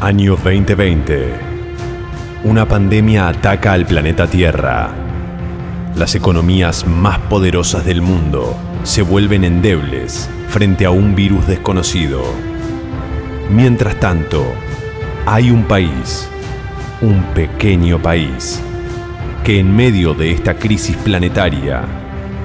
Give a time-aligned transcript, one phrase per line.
[0.00, 1.28] Año 2020.
[2.44, 4.94] Una pandemia ataca al planeta Tierra.
[5.96, 12.22] Las economías más poderosas del mundo se vuelven endebles frente a un virus desconocido.
[13.50, 14.46] Mientras tanto,
[15.26, 16.28] hay un país,
[17.00, 18.62] un pequeño país,
[19.42, 21.82] que en medio de esta crisis planetaria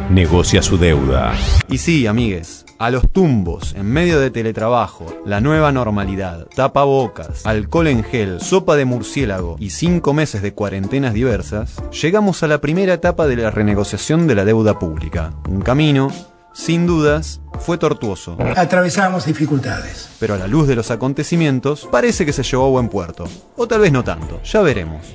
[0.09, 1.33] negocia su deuda.
[1.69, 7.87] Y sí, amigues, a los tumbos, en medio de teletrabajo, la nueva normalidad, tapabocas, alcohol
[7.87, 12.95] en gel, sopa de murciélago y cinco meses de cuarentenas diversas, llegamos a la primera
[12.95, 15.31] etapa de la renegociación de la deuda pública.
[15.47, 16.11] Un camino,
[16.51, 18.35] sin dudas, fue tortuoso.
[18.57, 20.09] Atravesamos dificultades.
[20.19, 23.29] Pero a la luz de los acontecimientos, parece que se llevó a buen puerto.
[23.55, 25.05] O tal vez no tanto, ya veremos.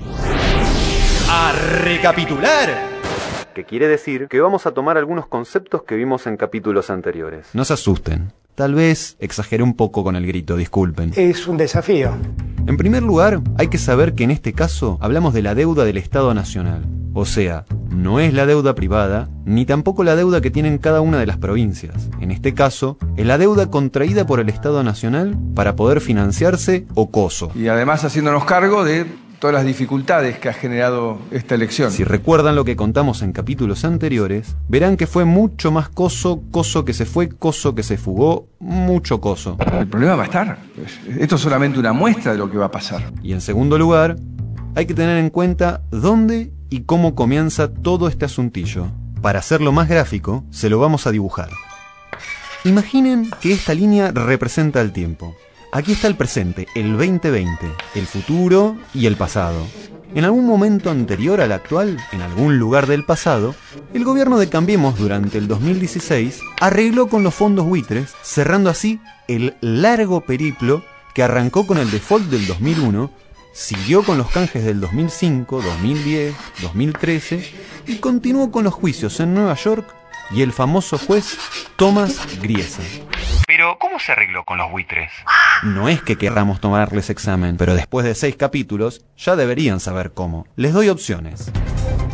[1.29, 2.98] ¡A recapitular!
[3.59, 7.49] Que quiere decir que vamos a tomar algunos conceptos que vimos en capítulos anteriores.
[7.55, 8.33] No se asusten.
[8.55, 11.13] Tal vez exageré un poco con el grito, disculpen.
[11.17, 12.13] Es un desafío.
[12.69, 15.97] En primer lugar, hay que saber que en este caso hablamos de la deuda del
[15.97, 16.87] Estado Nacional.
[17.15, 21.19] O sea, no es la deuda privada, ni tampoco la deuda que tienen cada una
[21.19, 22.11] de las provincias.
[22.21, 27.11] En este caso, es la deuda contraída por el Estado Nacional para poder financiarse o
[27.11, 27.51] coso.
[27.57, 29.05] Y además haciéndonos cargo de
[29.39, 31.93] todas las dificultades que ha generado esta elección.
[31.93, 36.85] Si recuerdan lo que contamos en capítulos anteriores, verán que fue mucho más coso, coso
[36.85, 39.57] que se fue, coso que se fugó, mucho coso.
[39.79, 40.59] El problema va a estar.
[41.19, 43.13] Esto es solamente una muestra de lo que va a pasar.
[43.23, 44.17] Y en segundo lugar,
[44.75, 48.89] hay que tener en cuenta dónde y cómo comienza todo este asuntillo.
[49.23, 51.51] Para hacerlo más gráfico, se lo vamos a dibujar.
[52.65, 55.35] Imaginen que esta línea representa el tiempo.
[55.71, 59.67] Aquí está el presente, el 2020, el futuro y el pasado.
[60.15, 63.55] En algún momento anterior al actual, en algún lugar del pasado,
[63.93, 69.57] el gobierno de Cambiemos durante el 2016 arregló con los fondos buitres, cerrando así el
[69.61, 70.83] largo periplo
[71.15, 73.11] que arrancó con el default del 2001,
[73.53, 77.53] siguió con los canjes del 2005, 2010, 2013
[77.87, 79.87] y continuó con los juicios en Nueva York
[80.31, 81.37] y el famoso juez
[81.77, 82.83] Thomas Griesa.
[83.49, 85.11] Pero, ¿cómo se arregló con los buitres?
[85.63, 90.47] No es que querramos tomarles examen, pero después de seis capítulos ya deberían saber cómo.
[90.57, 91.51] Les doy opciones.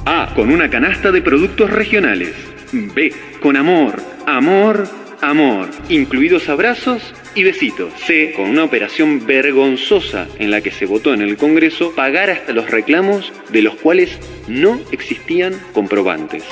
[0.06, 0.32] A.
[0.36, 2.36] Con una canasta de productos regionales.
[2.70, 3.12] B.
[3.42, 4.88] Con amor, amor,
[5.22, 7.02] amor, incluidos abrazos
[7.34, 7.92] y besitos.
[8.06, 8.32] C.
[8.36, 12.70] Con una operación vergonzosa en la que se votó en el Congreso pagar hasta los
[12.70, 16.44] reclamos de los cuales no existían comprobantes.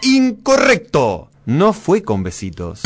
[0.00, 1.28] Incorrecto.
[1.46, 2.80] No fue con besitos.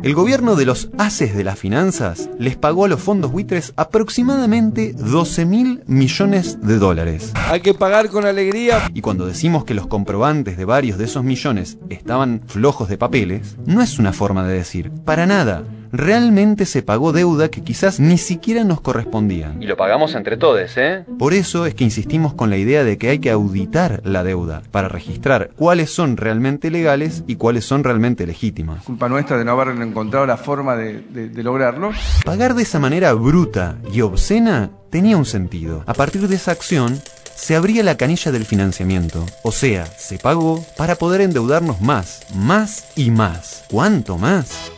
[0.00, 4.92] El gobierno de los haces de las finanzas les pagó a los fondos buitres aproximadamente
[4.92, 7.32] 12 mil millones de dólares.
[7.48, 8.88] Hay que pagar con alegría.
[8.94, 13.56] Y cuando decimos que los comprobantes de varios de esos millones estaban flojos de papeles,
[13.66, 15.64] no es una forma de decir, para nada.
[15.92, 19.62] Realmente se pagó deuda que quizás ni siquiera nos correspondían.
[19.62, 21.04] Y lo pagamos entre todos, ¿eh?
[21.18, 24.62] Por eso es que insistimos con la idea de que hay que auditar la deuda
[24.70, 28.84] para registrar cuáles son realmente legales y cuáles son realmente legítimas.
[28.84, 31.90] Culpa nuestra de no haber encontrado la forma de, de- de lograrlo.
[32.24, 35.82] Pagar de esa manera bruta y obscena tenía un sentido.
[35.86, 37.00] A partir de esa acción,
[37.34, 39.24] se abría la canilla del financiamiento.
[39.44, 43.64] O sea, se pagó para poder endeudarnos más, más y más.
[43.70, 44.72] ¿Cuánto más?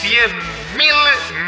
[0.00, 0.12] 100
[0.78, 0.94] mil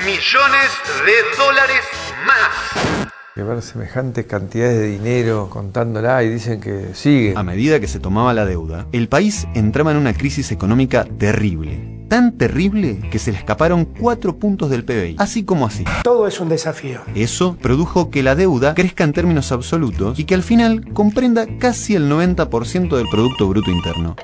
[0.04, 0.70] millones
[1.06, 1.82] de dólares
[2.26, 3.08] más.
[3.36, 7.34] Llevar semejante cantidad de dinero contándola y dicen que sigue.
[7.36, 12.06] A medida que se tomaba la deuda, el país entraba en una crisis económica terrible.
[12.08, 15.84] Tan terrible que se le escaparon cuatro puntos del PBI, así como así.
[16.02, 17.02] Todo es un desafío.
[17.14, 21.94] Eso produjo que la deuda crezca en términos absolutos y que al final comprenda casi
[21.94, 24.16] el 90% del Producto Bruto Interno.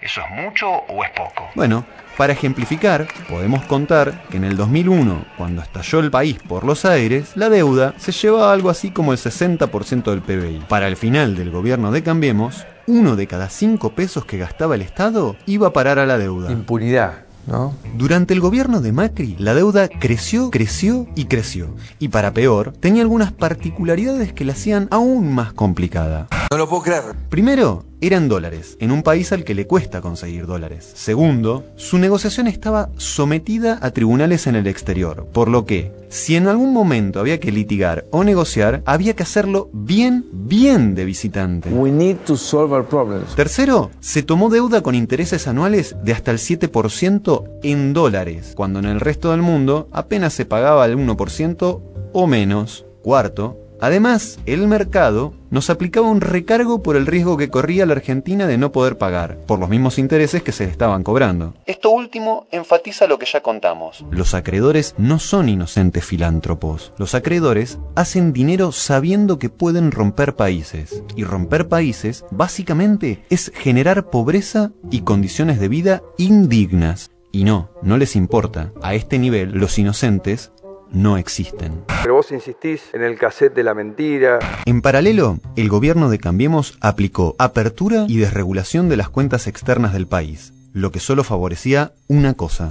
[0.00, 1.48] ¿Eso es mucho o es poco?
[1.56, 1.84] Bueno,
[2.16, 7.32] para ejemplificar, podemos contar que en el 2001, cuando estalló el país por los aires,
[7.36, 10.64] la deuda se llevaba algo así como el 60% del PBI.
[10.68, 14.82] Para el final del gobierno de Cambiemos, uno de cada cinco pesos que gastaba el
[14.82, 16.50] Estado iba a parar a la deuda.
[16.50, 17.74] Impunidad, ¿no?
[17.96, 21.74] Durante el gobierno de Macri, la deuda creció, creció y creció.
[21.98, 26.28] Y para peor, tenía algunas particularidades que la hacían aún más complicada.
[26.50, 27.02] No lo puedo creer.
[27.28, 30.90] Primero, era en dólares, en un país al que le cuesta conseguir dólares.
[30.94, 36.48] Segundo, su negociación estaba sometida a tribunales en el exterior, por lo que, si en
[36.48, 41.70] algún momento había que litigar o negociar, había que hacerlo bien, bien de visitante.
[41.70, 43.36] We need to solve our problems.
[43.36, 48.86] Tercero, se tomó deuda con intereses anuales de hasta el 7% en dólares, cuando en
[48.86, 51.80] el resto del mundo apenas se pagaba el 1%
[52.12, 52.84] o menos.
[53.02, 58.46] Cuarto, además, el mercado nos aplicaba un recargo por el riesgo que corría la Argentina
[58.46, 61.52] de no poder pagar, por los mismos intereses que se le estaban cobrando.
[61.66, 64.04] Esto último enfatiza lo que ya contamos.
[64.10, 66.92] Los acreedores no son inocentes filántropos.
[66.96, 71.02] Los acreedores hacen dinero sabiendo que pueden romper países.
[71.16, 77.10] Y romper países, básicamente, es generar pobreza y condiciones de vida indignas.
[77.30, 78.72] Y no, no les importa.
[78.82, 80.52] A este nivel, los inocentes
[80.92, 81.84] no existen.
[82.02, 84.38] Pero vos insistís en el cassette de la mentira.
[84.66, 90.06] En paralelo, el gobierno de Cambiemos aplicó apertura y desregulación de las cuentas externas del
[90.06, 92.68] país, lo que solo favorecía una cosa.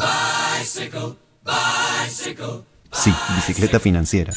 [2.92, 4.34] Sí, bicicleta financiera.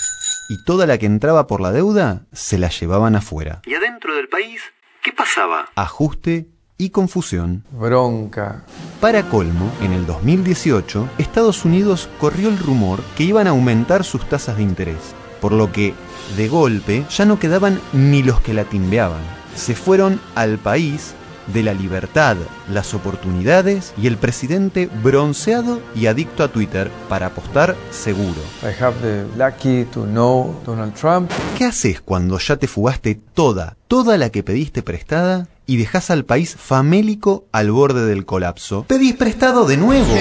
[0.48, 3.62] Y toda la que entraba por la deuda se la llevaban afuera.
[3.66, 4.60] ¿Y adentro del país
[5.02, 5.68] qué pasaba?
[5.74, 6.46] Ajuste
[6.78, 7.64] y confusión.
[7.72, 8.64] Bronca.
[9.00, 14.28] Para colmo, en el 2018, Estados Unidos corrió el rumor que iban a aumentar sus
[14.28, 15.94] tasas de interés, por lo que,
[16.36, 19.22] de golpe, ya no quedaban ni los que la timbeaban.
[19.54, 21.14] Se fueron al país
[21.52, 22.36] de la libertad,
[22.70, 28.40] las oportunidades y el presidente bronceado y adicto a Twitter para apostar seguro.
[28.62, 31.30] I have the lucky to know Donald Trump.
[31.56, 36.24] ¿Qué haces cuando ya te fugaste toda, toda la que pediste prestada y dejas al
[36.24, 38.84] país famélico al borde del colapso?
[38.84, 40.14] Pedís prestado de nuevo.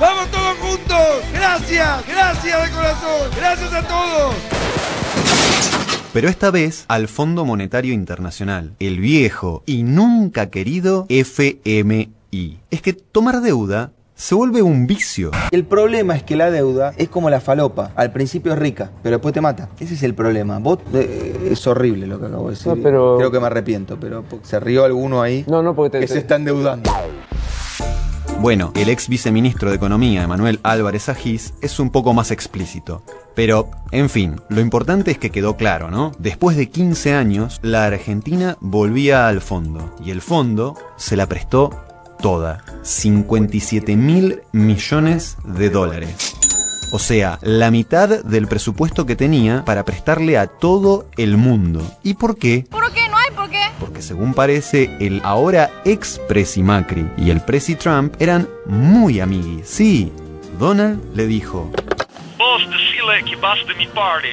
[0.00, 0.98] ¡Vamos todos juntos!
[1.32, 2.06] ¡Gracias!
[2.06, 3.30] ¡Gracias de corazón!
[3.36, 4.34] ¡Gracias a todos!
[6.12, 12.58] Pero esta vez al Fondo Monetario Internacional, el viejo y nunca querido FMI.
[12.70, 15.30] Es que tomar deuda se vuelve un vicio.
[15.52, 17.92] El problema es que la deuda es como la falopa.
[17.94, 19.68] Al principio es rica, pero después te mata.
[19.78, 20.58] Ese es el problema.
[20.58, 22.66] Vos, eh, es horrible lo que acabo de decir.
[22.66, 26.00] No, pero- Creo que me arrepiento, pero se rió alguno ahí No, no, porque te.
[26.00, 26.90] que se está endeudando.
[28.40, 33.02] Bueno, el ex viceministro de Economía, Emanuel Álvarez Agís, es un poco más explícito.
[33.36, 36.10] Pero, en fin, lo importante es que quedó claro, ¿no?
[36.18, 39.94] Después de 15 años, la Argentina volvía al fondo.
[40.04, 41.70] Y el fondo se la prestó
[42.22, 42.62] toda.
[42.82, 46.34] 57 mil millones de dólares.
[46.92, 51.82] O sea, la mitad del presupuesto que tenía para prestarle a todo el mundo.
[52.02, 52.64] ¿Y por qué?
[52.70, 53.08] ¿Por qué?
[53.10, 53.60] ¿No hay por qué?
[53.78, 59.68] Porque según parece, el ahora ex Presi Macri y el Presi Trump eran muy amiguis.
[59.68, 60.10] Sí,
[60.58, 61.70] Donald le dijo,
[62.38, 64.28] Vos decile que vas de mi parte.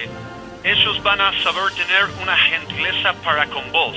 [0.63, 3.95] Ellos van a saber tener una gentileza para con vos.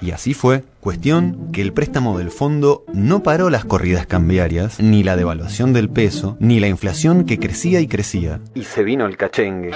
[0.00, 0.64] y así fue.
[0.84, 5.88] Cuestión que el préstamo del fondo no paró las corridas cambiarias, ni la devaluación del
[5.88, 8.40] peso, ni la inflación que crecía y crecía.
[8.54, 9.70] Y se vino el cachengue.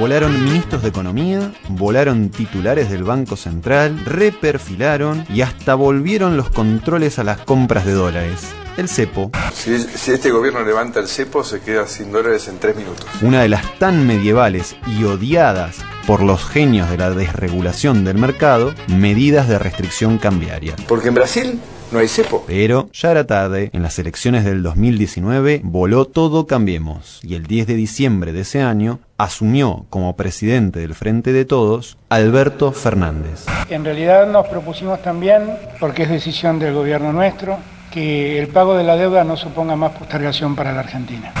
[0.00, 7.18] Volaron ministros de economía, volaron titulares del Banco Central, reperfilaron y hasta volvieron los controles
[7.18, 8.54] a las compras de dólares.
[8.78, 12.74] El cepo, Si, si este gobierno levanta el cepo, se queda sin dólares en tres
[12.74, 13.06] minutos.
[13.22, 15.76] una de las tan medievales y odiadas
[16.08, 20.53] por los genios de la desregulación del mercado, medidas de restricción cambiaria.
[20.88, 21.60] Porque en Brasil
[21.90, 22.44] no hay cepo.
[22.46, 27.66] Pero ya era tarde, en las elecciones del 2019 voló todo Cambiemos y el 10
[27.66, 33.46] de diciembre de ese año asumió como presidente del Frente de Todos Alberto Fernández.
[33.70, 37.58] En realidad nos propusimos también, porque es decisión del gobierno nuestro,
[37.92, 41.32] que el pago de la deuda no suponga más postergación para la Argentina.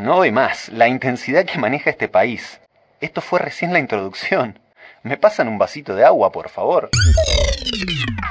[0.00, 2.60] no doy más, la intensidad que maneja este país.
[3.00, 4.58] Esto fue recién la introducción.
[5.04, 6.90] ¿Me pasan un vasito de agua, por favor?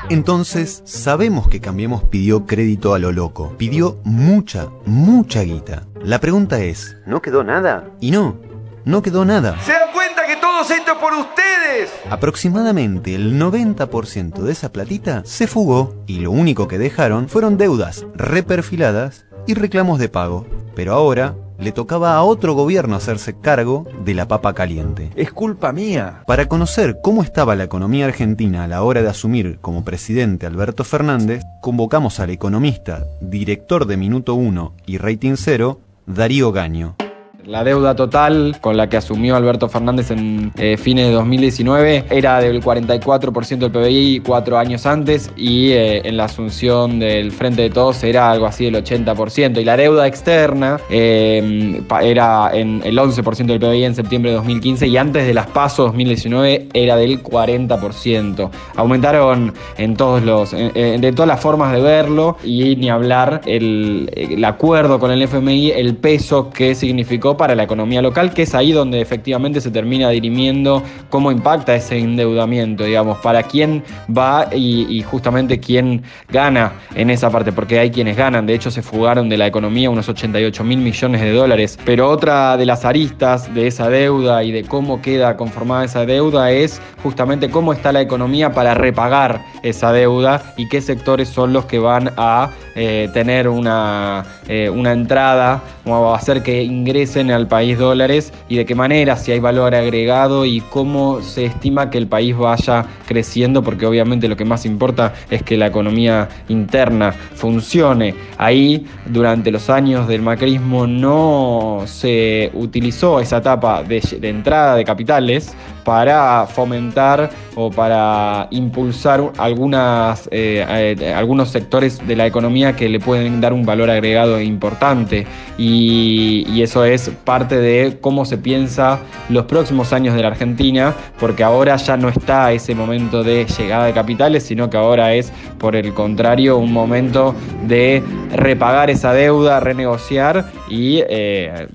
[0.10, 3.54] Entonces, sabemos que Cambiemos pidió crédito a lo loco.
[3.58, 5.84] Pidió mucha, mucha guita.
[6.01, 7.90] La pregunta es, ¿no quedó nada?
[8.00, 8.40] Y no,
[8.86, 9.60] no quedó nada.
[9.60, 11.92] ¿Se dan cuenta que todo esto es por ustedes?
[12.10, 18.06] Aproximadamente el 90% de esa platita se fugó y lo único que dejaron fueron deudas
[18.16, 20.48] reperfiladas y reclamos de pago.
[20.74, 25.12] Pero ahora le tocaba a otro gobierno hacerse cargo de la papa caliente.
[25.15, 26.24] Es culpa mía.
[26.25, 30.84] Para conocer cómo estaba la economía argentina a la hora de asumir como presidente Alberto
[30.84, 36.96] Fernández, convocamos al economista, director de Minuto 1 y Rating 0, Darío Gaño.
[37.45, 42.39] La deuda total con la que asumió Alberto Fernández en eh, fines de 2019 era
[42.39, 47.69] del 44% del PBI cuatro años antes y eh, en la asunción del Frente de
[47.71, 49.60] Todos era algo así del 80%.
[49.60, 54.88] Y la deuda externa eh, era en el 11% del PBI en septiembre de 2015
[54.88, 58.51] y antes de las PASO 2019 era del 40%.
[58.75, 65.00] Aumentaron en todos los, de todas las formas de verlo y ni hablar el acuerdo
[65.00, 69.01] con el FMI, el peso que significó para la economía local, que es ahí donde
[69.01, 73.83] efectivamente se termina dirimiendo cómo impacta ese endeudamiento, digamos, para quién
[74.15, 78.81] va y, justamente quién gana en esa parte, porque hay quienes ganan, de hecho se
[78.81, 83.53] fugaron de la economía unos 88 mil millones de dólares, pero otra de las aristas
[83.53, 88.01] de esa deuda y de cómo queda conformada esa deuda es justamente cómo está la
[88.01, 93.50] economía para repagar esa deuda y qué sectores son los que van a eh, tener
[93.50, 99.18] una, eh, una entrada o hacer que ingresen al país dólares y de qué manera,
[99.18, 104.30] si hay valor agregado y cómo se estima que el país vaya creciendo, porque obviamente
[104.30, 108.16] lo que más importa es que la economía interna funcione.
[108.38, 115.54] Ahí, durante los años del macrismo, no se utilizó esa etapa de, entrada de capitales
[115.84, 123.41] para fomentar o para impulsar algunas, eh, algunos sectores de la economía que le pueden
[123.41, 125.25] dar un valor agregado importante
[125.58, 129.00] y, eso es parte de cómo se piensa
[129.30, 133.86] los próximos años de la Argentina, porque ahora ya no está ese momento de llegada
[133.86, 139.60] de capitales, sino que ahora es, por el contrario, un momento de repagar esa deuda,
[139.60, 141.68] renegociar y eh,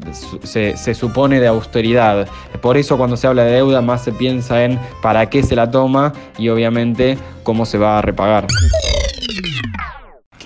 [0.45, 2.29] se, se supone de austeridad.
[2.61, 5.69] Por eso cuando se habla de deuda más se piensa en para qué se la
[5.69, 8.47] toma y obviamente cómo se va a repagar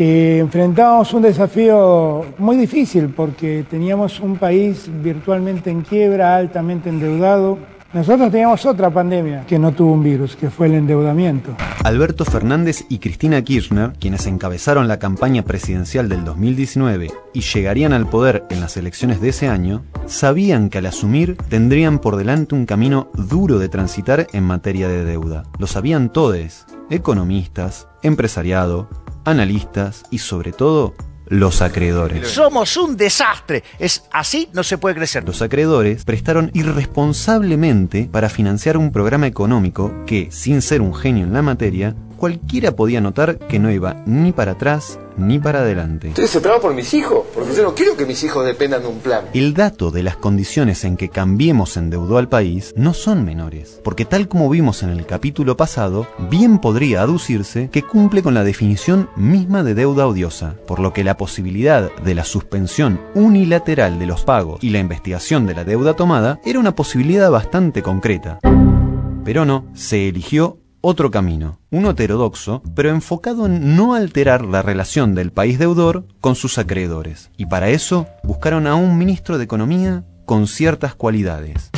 [0.00, 7.59] que enfrentábamos un desafío muy difícil porque teníamos un país virtualmente en quiebra, altamente endeudado.
[7.92, 11.54] Nosotros teníamos otra pandemia que no tuvo un virus, que fue el endeudamiento.
[11.85, 18.09] Alberto Fernández y Cristina Kirchner, quienes encabezaron la campaña presidencial del 2019 y llegarían al
[18.09, 22.64] poder en las elecciones de ese año, sabían que al asumir tendrían por delante un
[22.64, 25.42] camino duro de transitar en materia de deuda.
[25.59, 28.88] Lo sabían todos, economistas, empresariado,
[29.25, 30.94] analistas y sobre todo
[31.26, 32.28] los acreedores.
[32.28, 33.62] Somos un desastre.
[33.78, 35.25] Es así, no se puede crecer.
[35.25, 41.32] Los acreedores prestaron irresponsablemente para financiar un programa económico que, sin ser un genio en
[41.32, 46.08] la materia, cualquiera podía notar que no iba ni para atrás ni para adelante.
[46.08, 48.98] Estoy desesperado por mis hijos, porque yo no quiero que mis hijos dependan de un
[48.98, 49.24] plan.
[49.34, 54.04] El dato de las condiciones en que Cambiemos endeudó al país no son menores, porque
[54.04, 59.08] tal como vimos en el capítulo pasado, bien podría aducirse que cumple con la definición
[59.16, 64.24] misma de deuda odiosa, por lo que la posibilidad de la suspensión unilateral de los
[64.24, 68.38] pagos y la investigación de la deuda tomada era una posibilidad bastante concreta.
[69.24, 75.14] Pero no, se eligió otro camino, uno heterodoxo, pero enfocado en no alterar la relación
[75.14, 77.30] del país deudor con sus acreedores.
[77.37, 81.70] Y para eso buscaron a un ministro de Economía con ciertas cualidades.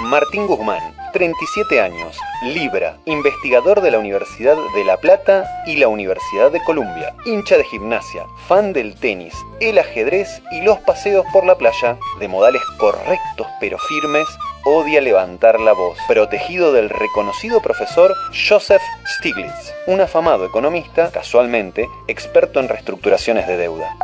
[0.00, 6.50] Martín Guzmán, 37 años, Libra, investigador de la Universidad de La Plata y la Universidad
[6.50, 11.58] de Columbia, hincha de gimnasia, fan del tenis, el ajedrez y los paseos por la
[11.58, 14.26] playa, de modales correctos pero firmes,
[14.68, 18.14] odia levantar la voz, protegido del reconocido profesor
[18.48, 23.96] Joseph Stiglitz, un afamado economista, casualmente, experto en reestructuraciones de deuda.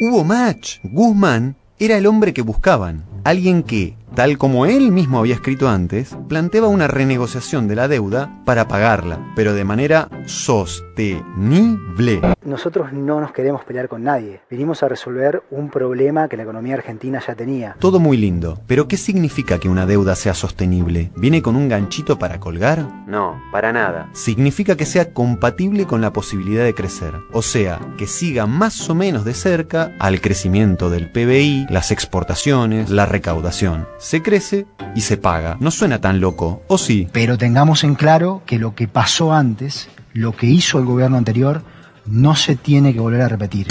[0.00, 0.78] Hubo match.
[0.82, 6.16] Guzmán era el hombre que buscaban, alguien que, tal como él mismo había escrito antes,
[6.28, 12.20] planteaba una renegociación de la deuda para pagarla, pero de manera sostenible.
[12.44, 16.74] Nosotros no nos queremos pelear con nadie, venimos a resolver un problema que la economía
[16.74, 17.76] argentina ya tenía.
[17.78, 21.10] Todo muy lindo, pero ¿qué significa que una deuda sea sostenible?
[21.16, 22.86] ¿Viene con un ganchito para colgar?
[23.06, 24.08] No, para nada.
[24.12, 28.94] Significa que sea compatible con la posibilidad de crecer, o sea, que siga más o
[28.94, 35.16] menos de cerca al crecimiento del PBI, las exportaciones, la recaudación se crece y se
[35.16, 35.56] paga.
[35.60, 37.08] No suena tan loco, ¿o sí?
[37.12, 41.62] Pero tengamos en claro que lo que pasó antes, lo que hizo el gobierno anterior,
[42.06, 43.66] no se tiene que volver a repetir.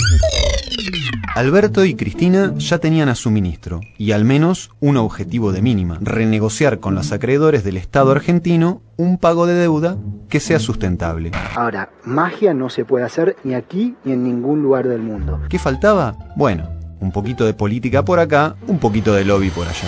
[1.35, 5.99] Alberto y Cristina ya tenían a su ministro, y al menos un objetivo de mínima,
[6.01, 9.97] renegociar con los acreedores del Estado argentino un pago de deuda
[10.29, 11.31] que sea sustentable.
[11.55, 15.39] Ahora, magia no se puede hacer ni aquí ni en ningún lugar del mundo.
[15.47, 16.15] ¿Qué faltaba?
[16.35, 19.87] Bueno, un poquito de política por acá, un poquito de lobby por allá.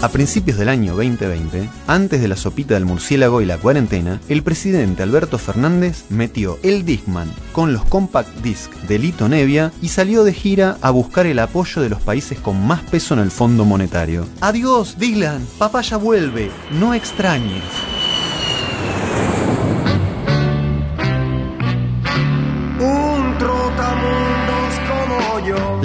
[0.00, 4.44] A principios del año 2020, antes de la sopita del murciélago y la cuarentena, el
[4.44, 10.22] presidente Alberto Fernández metió el Discman con los compact disc de Lito Nevia y salió
[10.22, 13.64] de gira a buscar el apoyo de los países con más peso en el Fondo
[13.64, 14.24] Monetario.
[14.40, 17.64] Adiós, Dylan, papá ya vuelve, no extrañes.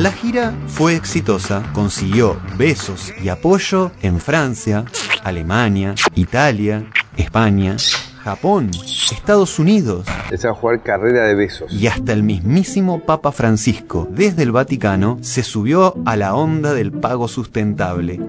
[0.03, 4.83] La gira fue exitosa, consiguió besos y apoyo en Francia,
[5.24, 6.83] Alemania, Italia,
[7.15, 7.77] España,
[8.24, 8.72] Japón,
[9.12, 11.72] Estados Unidos Es a jugar carrera de besos.
[11.74, 16.92] y hasta el mismísimo Papa Francisco, desde el Vaticano, se subió a la onda del
[16.94, 18.20] pago sustentable.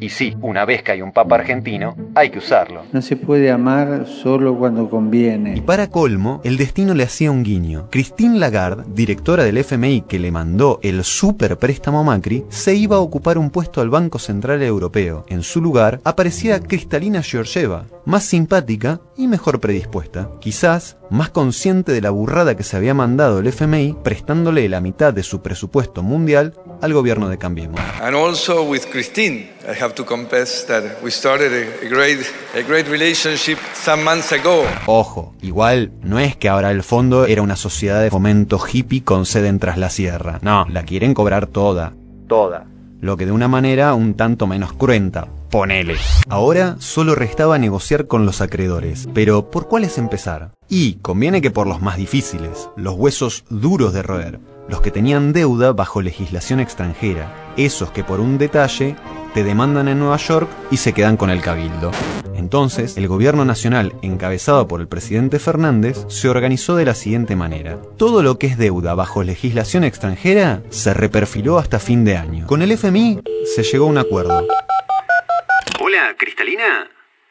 [0.00, 2.82] Y sí, una vez que hay un Papa argentino, hay que usarlo.
[2.92, 5.62] No se puede amar solo cuando Y conviene.
[5.62, 7.86] para colmo, el destino le hacía un guiño.
[7.90, 12.96] Christine Lagarde, directora del FMI que le mandó el super préstamo a Macri, se iba
[12.96, 15.24] a ocupar un puesto al Banco Central Europeo.
[15.28, 20.30] En su lugar aparecía Cristalina Georgieva, más simpática y mejor predispuesta.
[20.40, 25.12] Quizás más consciente de la burrada que se había mandado el FMI, prestándole la mitad
[25.12, 27.80] de su presupuesto mundial al gobierno de Cambiemos.
[28.00, 32.20] And also with Christine, I have to confess that we started a, a great,
[32.54, 34.64] a great relationship some months ago.
[34.86, 39.26] Ojo, igual no es que ahora el fondo era una sociedad de fomento hippie con
[39.26, 40.38] sede en Tras la Sierra.
[40.42, 41.92] No, la quieren cobrar toda.
[42.28, 42.66] Toda.
[43.00, 45.26] Lo que de una manera un tanto menos cruenta.
[45.52, 45.96] Ponele.
[46.30, 49.06] Ahora solo restaba negociar con los acreedores.
[49.12, 50.52] Pero ¿por cuáles empezar?
[50.66, 55.34] Y conviene que por los más difíciles, los huesos duros de roer, los que tenían
[55.34, 58.96] deuda bajo legislación extranjera, esos que por un detalle
[59.34, 61.90] te demandan en Nueva York y se quedan con el cabildo.
[62.34, 67.76] Entonces, el gobierno nacional, encabezado por el presidente Fernández, se organizó de la siguiente manera.
[67.98, 72.46] Todo lo que es deuda bajo legislación extranjera se reperfiló hasta fin de año.
[72.46, 73.20] Con el FMI
[73.54, 74.46] se llegó a un acuerdo.
[75.92, 76.88] Hola, Cristalina.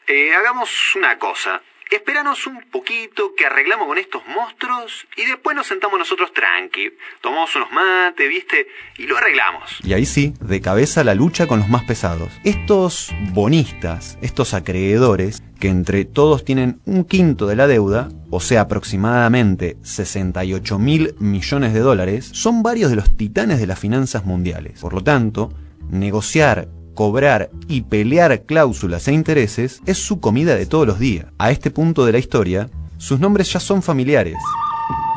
[0.07, 1.63] Eh, hagamos una cosa.
[1.89, 6.95] Espéranos un poquito que arreglamos con estos monstruos y después nos sentamos nosotros tranqui.
[7.21, 8.67] Tomamos unos mates, ¿viste?
[8.99, 9.79] Y lo arreglamos.
[9.83, 12.31] Y ahí sí, de cabeza la lucha con los más pesados.
[12.43, 18.61] Estos bonistas, estos acreedores, que entre todos tienen un quinto de la deuda, o sea
[18.61, 24.79] aproximadamente 68 mil millones de dólares, son varios de los titanes de las finanzas mundiales.
[24.79, 25.51] Por lo tanto,
[25.89, 31.27] negociar cobrar y pelear cláusulas e intereses es su comida de todos los días.
[31.37, 34.37] A este punto de la historia, sus nombres ya son familiares.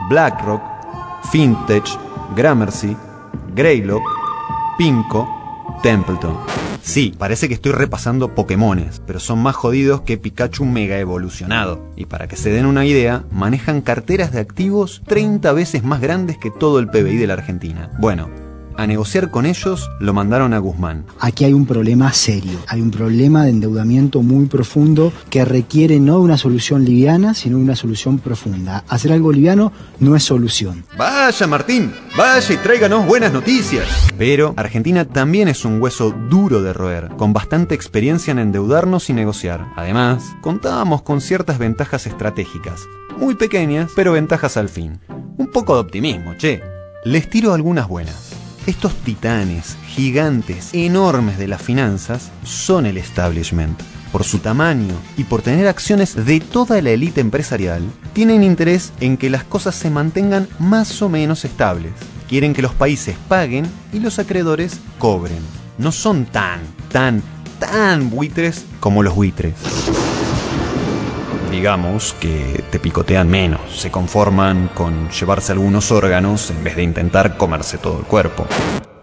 [0.08, 0.62] BlackRock,
[1.30, 1.86] Fintech,
[2.36, 2.96] Gramercy,
[3.54, 4.02] Greylock,
[4.78, 5.28] Pinco,
[5.82, 6.36] Templeton.
[6.84, 11.80] Sí, parece que estoy repasando Pokémones, pero son más jodidos que Pikachu mega evolucionado.
[11.96, 16.36] Y para que se den una idea, manejan carteras de activos 30 veces más grandes
[16.36, 17.90] que todo el PBI de la Argentina.
[17.98, 18.28] Bueno,
[18.76, 21.04] a negociar con ellos lo mandaron a Guzmán.
[21.20, 26.18] Aquí hay un problema serio, hay un problema de endeudamiento muy profundo que requiere no
[26.18, 28.84] una solución liviana, sino una solución profunda.
[28.88, 30.84] Hacer algo liviano no es solución.
[30.96, 33.86] Vaya Martín, vaya y tráiganos buenas noticias.
[34.18, 39.12] Pero Argentina también es un hueso duro de roer, con bastante experiencia en endeudarnos y
[39.12, 39.66] negociar.
[39.76, 42.82] Además, contábamos con ciertas ventajas estratégicas,
[43.18, 45.00] muy pequeñas, pero ventajas al fin.
[45.36, 46.62] Un poco de optimismo, che.
[47.04, 48.43] Les tiro algunas buenas.
[48.66, 53.78] Estos titanes, gigantes, enormes de las finanzas, son el establishment.
[54.10, 57.82] Por su tamaño y por tener acciones de toda la élite empresarial,
[58.14, 61.92] tienen interés en que las cosas se mantengan más o menos estables.
[62.26, 65.40] Quieren que los países paguen y los acreedores cobren.
[65.76, 67.22] No son tan, tan,
[67.58, 69.54] tan buitres como los buitres
[71.54, 77.36] digamos que te picotean menos, se conforman con llevarse algunos órganos en vez de intentar
[77.36, 78.44] comerse todo el cuerpo.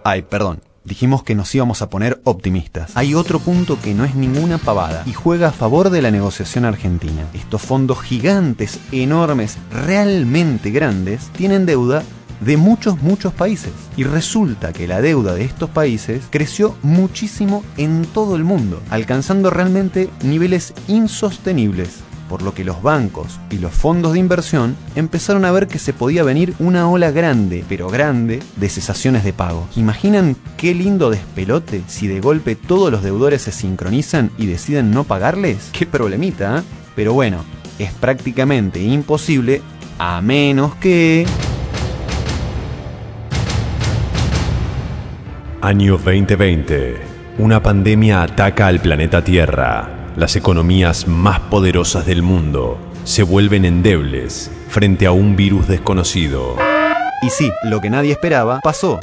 [0.04, 0.60] Ay, perdón.
[0.84, 2.92] Dijimos que nos íbamos a poner optimistas.
[2.96, 6.66] Hay otro punto que no es ninguna pavada y juega a favor de la negociación
[6.66, 7.24] argentina.
[7.34, 12.04] Estos fondos gigantes, enormes, realmente grandes, tienen deuda
[12.42, 13.72] de muchos, muchos países.
[13.96, 19.52] Y resulta que la deuda de estos países creció muchísimo en todo el mundo, alcanzando
[19.52, 22.02] realmente niveles insostenibles
[22.32, 25.92] por lo que los bancos y los fondos de inversión empezaron a ver que se
[25.92, 29.66] podía venir una ola grande, pero grande, de cesaciones de pagos.
[29.76, 35.04] ¿Imaginan qué lindo despelote si de golpe todos los deudores se sincronizan y deciden no
[35.04, 35.72] pagarles?
[35.74, 36.62] Qué problemita, ¿eh?
[36.96, 37.44] Pero bueno,
[37.80, 39.62] es prácticamente imposible
[40.00, 41.26] a menos que...
[45.60, 46.96] Año 2020.
[47.40, 50.01] Una pandemia ataca al planeta Tierra.
[50.18, 56.58] Las economías más poderosas del mundo se vuelven endebles frente a un virus desconocido.
[57.22, 59.00] Y sí, lo que nadie esperaba pasó.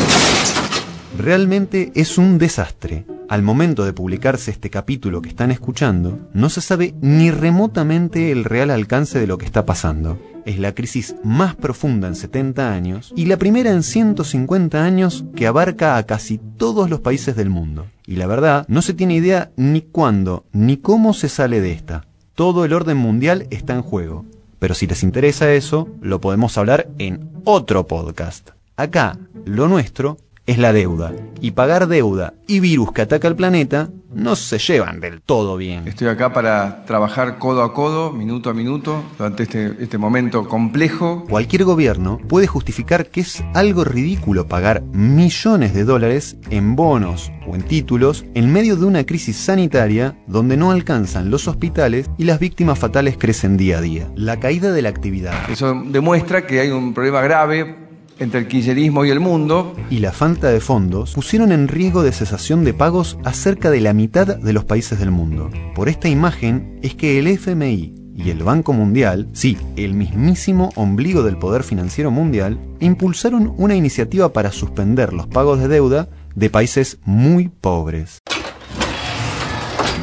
[1.16, 3.06] Realmente es un desastre.
[3.30, 8.44] Al momento de publicarse este capítulo que están escuchando, no se sabe ni remotamente el
[8.44, 10.20] real alcance de lo que está pasando.
[10.44, 15.46] Es la crisis más profunda en 70 años y la primera en 150 años que
[15.46, 17.86] abarca a casi todos los países del mundo.
[18.08, 22.06] Y la verdad, no se tiene idea ni cuándo ni cómo se sale de esta.
[22.34, 24.24] Todo el orden mundial está en juego.
[24.58, 28.52] Pero si les interesa eso, lo podemos hablar en otro podcast.
[28.76, 30.16] Acá, lo nuestro
[30.48, 31.12] es la deuda.
[31.42, 35.86] Y pagar deuda y virus que ataca al planeta no se llevan del todo bien.
[35.86, 41.26] Estoy acá para trabajar codo a codo, minuto a minuto, durante este, este momento complejo.
[41.28, 47.54] Cualquier gobierno puede justificar que es algo ridículo pagar millones de dólares en bonos o
[47.54, 52.40] en títulos en medio de una crisis sanitaria donde no alcanzan los hospitales y las
[52.40, 54.08] víctimas fatales crecen día a día.
[54.16, 55.34] La caída de la actividad.
[55.50, 57.87] Eso demuestra que hay un problema grave
[58.18, 59.74] entre el kirchnerismo y el mundo.
[59.90, 63.80] Y la falta de fondos pusieron en riesgo de cesación de pagos a cerca de
[63.80, 65.50] la mitad de los países del mundo.
[65.74, 71.22] Por esta imagen es que el FMI y el Banco Mundial, sí, el mismísimo ombligo
[71.22, 76.98] del poder financiero mundial, impulsaron una iniciativa para suspender los pagos de deuda de países
[77.04, 78.18] muy pobres.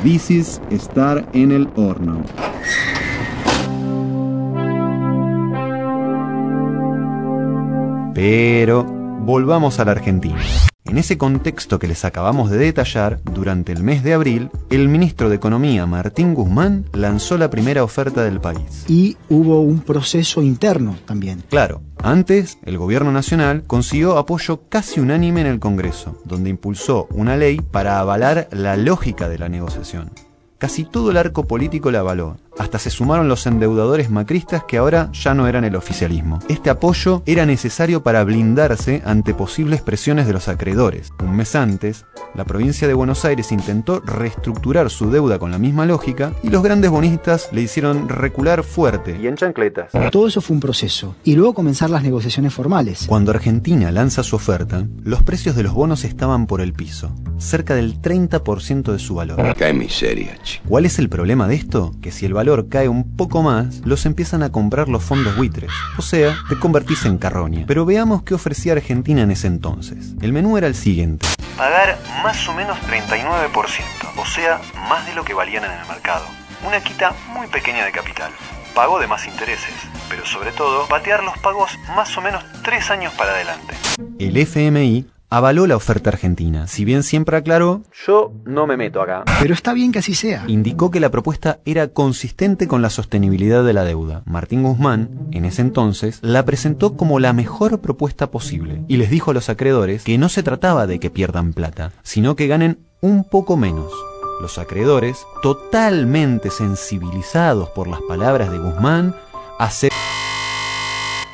[0.04, 2.24] This is estar en el horno.
[8.16, 10.40] Pero volvamos a la Argentina.
[10.86, 15.28] En ese contexto que les acabamos de detallar, durante el mes de abril, el ministro
[15.28, 18.86] de Economía Martín Guzmán lanzó la primera oferta del país.
[18.88, 21.44] Y hubo un proceso interno también.
[21.50, 27.36] Claro, antes el gobierno nacional consiguió apoyo casi unánime en el Congreso, donde impulsó una
[27.36, 30.10] ley para avalar la lógica de la negociación.
[30.58, 35.10] Casi todo el arco político la avaló, hasta se sumaron los endeudadores macristas que ahora
[35.12, 36.40] ya no eran el oficialismo.
[36.48, 41.12] Este apoyo era necesario para blindarse ante posibles presiones de los acreedores.
[41.24, 45.86] Un mes antes, la provincia de Buenos Aires intentó reestructurar su deuda con la misma
[45.86, 49.92] lógica y los grandes bonistas le hicieron recular fuerte y en chancletas.
[50.12, 53.06] Todo eso fue un proceso y luego comenzar las negociaciones formales.
[53.08, 57.76] Cuando Argentina lanza su oferta, los precios de los bonos estaban por el piso, cerca
[57.76, 59.56] del 30% de su valor.
[59.56, 60.38] Qué miseria,
[60.68, 61.94] ¿Cuál es el problema de esto?
[62.02, 65.72] Que si el valor cae un poco más, los empiezan a comprar los fondos buitres.
[65.98, 67.66] O sea, te convertís en carroña.
[67.68, 70.14] Pero veamos qué ofrecía Argentina en ese entonces.
[70.22, 71.26] El menú era el siguiente.
[71.58, 73.52] Pagar más o menos 39%,
[74.18, 76.26] o sea, más de lo que valían en el mercado.
[76.66, 78.32] Una quita muy pequeña de capital.
[78.76, 79.74] Pago de más intereses,
[80.10, 83.74] pero sobre todo, patear los pagos más o menos tres años para adelante.
[84.20, 85.06] El FMI
[85.36, 89.26] avaló la oferta argentina, si bien siempre aclaró, yo no me meto acá.
[89.42, 90.46] Pero está bien que así sea.
[90.48, 94.24] Indicó que la propuesta era consistente con la sostenibilidad de la deuda.
[94.26, 99.32] Martín Guzmán, en ese entonces, la presentó como la mejor propuesta posible y les dijo
[99.32, 103.26] a los acreedores que no se trataba de que pierdan plata, sino que ganen un
[103.26, 103.92] poco menos.
[104.40, 109.14] Los acreedores, totalmente sensibilizados por las palabras de Guzmán,
[109.60, 109.90] hace...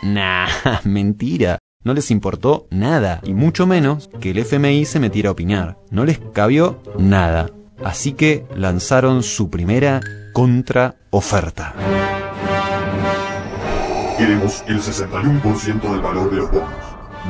[0.01, 0.47] Nah,
[0.83, 1.59] mentira.
[1.83, 5.77] No les importó nada, y mucho menos que el FMI se metiera a opinar.
[5.89, 7.49] No les cabió nada.
[7.83, 9.99] Así que lanzaron su primera
[10.31, 11.73] contraoferta.
[14.15, 16.69] Queremos el 61% del valor de los bonos.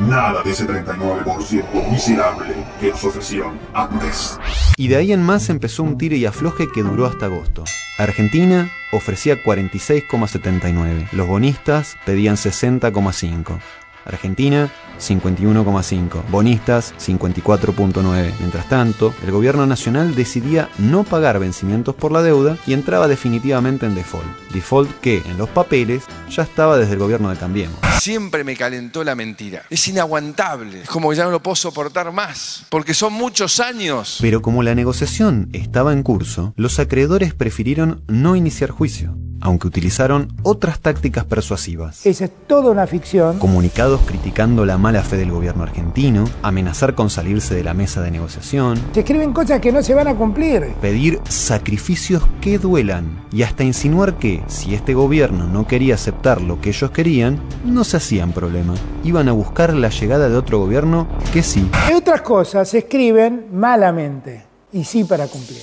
[0.01, 4.37] Nada de ese 39% miserable que nos ofrecieron antes.
[4.75, 7.63] Y de ahí en más empezó un tire y afloje que duró hasta agosto.
[7.97, 11.07] Argentina ofrecía 46,79.
[11.13, 13.59] Los bonistas pedían 60,5.
[14.05, 18.33] Argentina 51,5, bonistas 54,9.
[18.39, 23.85] Mientras tanto, el gobierno nacional decidía no pagar vencimientos por la deuda y entraba definitivamente
[23.85, 24.27] en default.
[24.53, 27.90] Default que, en los papeles, ya estaba desde el gobierno de Cambiemos.
[28.01, 29.61] Siempre me calentó la mentira.
[29.69, 30.81] Es inaguantable.
[30.81, 32.65] Es como que ya no lo puedo soportar más.
[32.69, 34.17] Porque son muchos años.
[34.19, 40.29] Pero como la negociación estaba en curso, los acreedores prefirieron no iniciar juicio aunque utilizaron
[40.43, 42.05] otras tácticas persuasivas.
[42.05, 43.39] Esa es toda una ficción.
[43.39, 48.11] Comunicados criticando la mala fe del gobierno argentino, amenazar con salirse de la mesa de
[48.11, 48.79] negociación.
[48.93, 50.73] Se escriben cosas que no se van a cumplir.
[50.79, 56.61] Pedir sacrificios que duelan y hasta insinuar que, si este gobierno no quería aceptar lo
[56.61, 58.73] que ellos querían, no se hacían problema.
[59.03, 61.69] Iban a buscar la llegada de otro gobierno que sí.
[61.95, 65.61] Otras cosas se escriben malamente y sí para cumplir.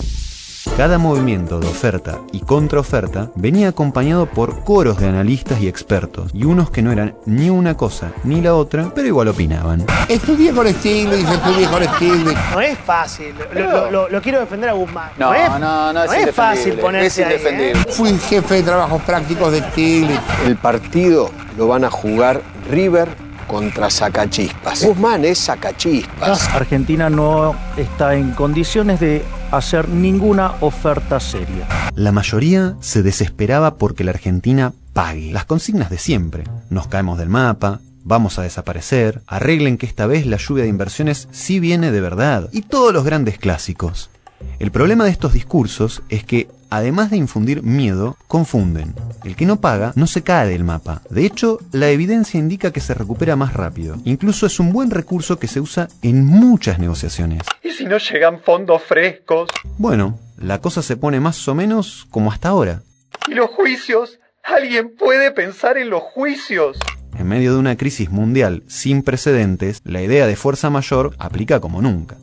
[0.78, 6.44] Cada movimiento de oferta y contraoferta venía acompañado por coros de analistas y expertos, y
[6.44, 9.84] unos que no eran ni una cosa ni la otra, pero igual opinaban.
[10.08, 12.38] Estudié con Stiglitz, estudié con Stiglitz.
[12.52, 15.10] No es fácil, lo, lo- lo quiero defender a Guzmán.
[15.18, 17.54] No, es, no, no es es fácil ponerse es ahí.
[17.60, 17.72] ¿eh?
[17.90, 20.20] Fui jefe de trabajos prácticos de Stiglitz.
[20.46, 23.08] El partido lo van a jugar River
[23.48, 24.84] contra sacachispas.
[24.84, 26.48] Guzmán es sacachispas.
[26.54, 31.66] Argentina no está en condiciones de hacer ninguna oferta seria.
[31.94, 35.32] La mayoría se desesperaba porque la Argentina pague.
[35.32, 36.44] Las consignas de siempre.
[36.70, 41.28] Nos caemos del mapa, vamos a desaparecer, arreglen que esta vez la lluvia de inversiones
[41.30, 42.48] sí viene de verdad.
[42.52, 44.10] Y todos los grandes clásicos.
[44.58, 48.94] El problema de estos discursos es que, además de infundir miedo, confunden.
[49.24, 51.02] El que no paga no se cae del mapa.
[51.10, 53.96] De hecho, la evidencia indica que se recupera más rápido.
[54.04, 57.42] Incluso es un buen recurso que se usa en muchas negociaciones.
[57.62, 59.50] ¿Y si no llegan fondos frescos?
[59.76, 62.82] Bueno, la cosa se pone más o menos como hasta ahora.
[63.28, 64.18] ¿Y los juicios?
[64.42, 66.78] ¿Alguien puede pensar en los juicios?
[67.18, 71.82] En medio de una crisis mundial sin precedentes, la idea de fuerza mayor aplica como
[71.82, 72.16] nunca.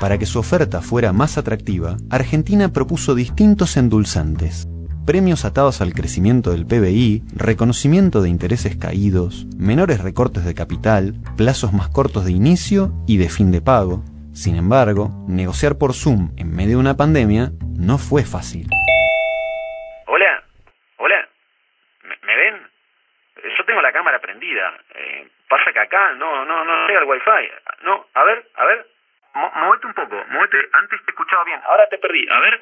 [0.00, 4.66] Para que su oferta fuera más atractiva, Argentina propuso distintos endulzantes.
[5.06, 11.74] Premios atados al crecimiento del PBI, reconocimiento de intereses caídos, menores recortes de capital, plazos
[11.74, 14.02] más cortos de inicio y de fin de pago.
[14.32, 18.68] Sin embargo, negociar por Zoom en medio de una pandemia no fue fácil.
[20.06, 20.42] Hola,
[20.96, 21.28] hola,
[22.24, 22.56] ¿me, ven?
[23.36, 24.72] Yo tengo la cámara prendida.
[24.94, 27.52] Eh, pasa que acá no, no, no llega el wifi.
[27.84, 28.86] No, a ver, a ver.
[29.34, 30.56] Movete un poco, movete.
[30.72, 32.26] Antes te escuchaba bien, ahora te perdí.
[32.28, 32.60] A ver.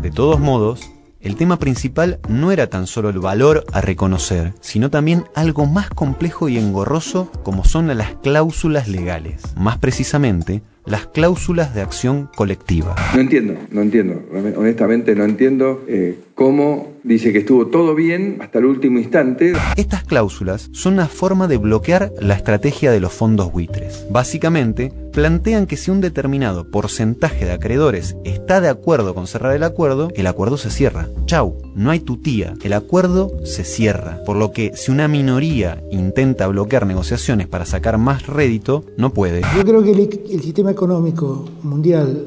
[0.00, 4.90] De todos modos, el tema principal no era tan solo el valor a reconocer, sino
[4.90, 9.56] también algo más complejo y engorroso como son las cláusulas legales.
[9.56, 12.94] Más precisamente, las cláusulas de acción colectiva.
[13.14, 14.22] No entiendo, no entiendo.
[14.56, 19.52] Honestamente no entiendo eh, cómo dice que estuvo todo bien hasta el último instante.
[19.76, 24.06] Estas cláusulas son una forma de bloquear la estrategia de los fondos buitres.
[24.10, 29.62] Básicamente, plantean que si un determinado porcentaje de acreedores está de acuerdo con cerrar el
[29.62, 31.08] acuerdo, el acuerdo se cierra.
[31.26, 34.22] Chau, no hay tutía, el acuerdo se cierra.
[34.24, 39.42] Por lo que si una minoría intenta bloquear negociaciones para sacar más rédito, no puede.
[39.56, 42.26] Yo creo que el, el sistema económico mundial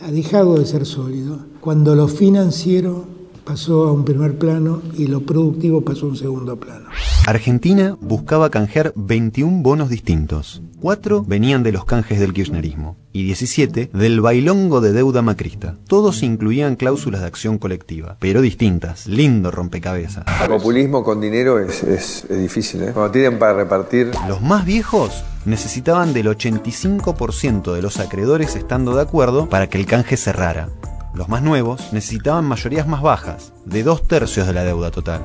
[0.00, 3.04] ha dejado de ser sólido cuando lo financiero
[3.44, 6.86] pasó a un primer plano y lo productivo pasó a un segundo plano.
[7.26, 10.62] Argentina buscaba canjear 21 bonos distintos.
[10.80, 15.76] 4 venían de los canjes del kirchnerismo y 17 del bailongo de deuda macrista.
[15.88, 19.06] Todos incluían cláusulas de acción colectiva, pero distintas.
[19.06, 20.24] Lindo rompecabezas.
[20.42, 22.90] El populismo con dinero es, es- es difícil, ¿eh?
[22.92, 24.10] Cuando tienen para repartir.
[24.28, 29.86] Los más viejos necesitaban del 85% de los acreedores estando de acuerdo para que el
[29.86, 30.68] canje cerrara.
[31.14, 35.22] Los más nuevos necesitaban mayorías más bajas, de dos tercios de la deuda total.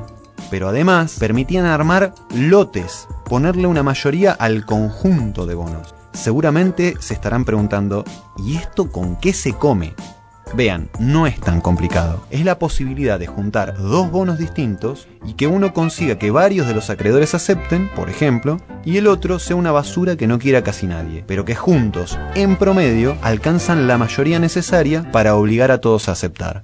[0.51, 5.95] Pero además permitían armar lotes, ponerle una mayoría al conjunto de bonos.
[6.13, 8.03] Seguramente se estarán preguntando,
[8.37, 9.93] ¿y esto con qué se come?
[10.53, 12.25] Vean, no es tan complicado.
[12.31, 16.73] Es la posibilidad de juntar dos bonos distintos y que uno consiga que varios de
[16.73, 20.87] los acreedores acepten, por ejemplo, y el otro sea una basura que no quiera casi
[20.87, 26.13] nadie, pero que juntos, en promedio, alcanzan la mayoría necesaria para obligar a todos a
[26.13, 26.63] aceptar.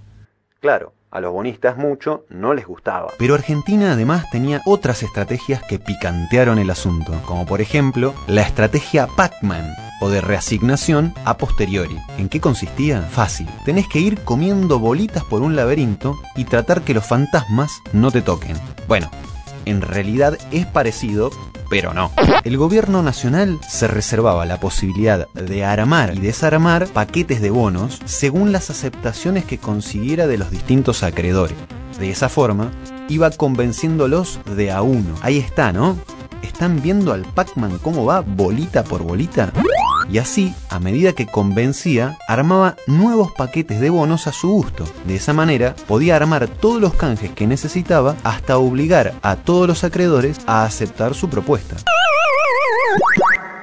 [0.59, 3.07] Claro, a los bonistas mucho no les gustaba.
[3.17, 9.07] Pero Argentina además tenía otras estrategias que picantearon el asunto, como por ejemplo la estrategia
[9.07, 9.65] Pac-Man
[10.01, 11.97] o de reasignación a posteriori.
[12.17, 13.01] ¿En qué consistía?
[13.01, 13.47] Fácil.
[13.63, 18.21] Tenés que ir comiendo bolitas por un laberinto y tratar que los fantasmas no te
[18.21, 18.57] toquen.
[18.89, 19.09] Bueno,
[19.65, 21.31] en realidad es parecido,
[21.69, 22.11] pero no.
[22.43, 28.51] El gobierno nacional se reservaba la posibilidad de armar y desarmar paquetes de bonos según
[28.51, 31.57] las aceptaciones que consiguiera de los distintos acreedores.
[31.99, 32.71] De esa forma,
[33.09, 35.15] iba convenciéndolos de a uno.
[35.21, 35.97] Ahí está, ¿no?
[36.41, 39.51] ¿Están viendo al Pac-Man cómo va bolita por bolita?
[40.09, 44.85] Y así, a medida que convencía, armaba nuevos paquetes de bonos a su gusto.
[45.07, 49.83] De esa manera, podía armar todos los canjes que necesitaba hasta obligar a todos los
[49.83, 51.75] acreedores a aceptar su propuesta.